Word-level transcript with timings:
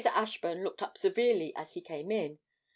Ashburn 0.03 0.63
looked 0.63 0.81
up 0.81 0.97
severely 0.97 1.53
as 1.55 1.75
he 1.75 1.81
came 1.81 2.11
in. 2.11 2.39